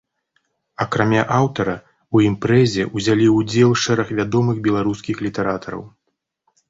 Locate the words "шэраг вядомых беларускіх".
3.85-5.15